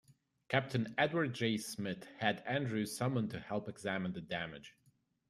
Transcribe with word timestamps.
Captain 0.49 0.95
Edward 0.97 1.31
J. 1.35 1.57
Smith 1.59 2.07
had 2.17 2.41
Andrews 2.47 2.97
summoned 2.97 3.29
to 3.29 3.39
help 3.39 3.69
examine 3.69 4.13
the 4.13 4.19
damage. 4.21 4.73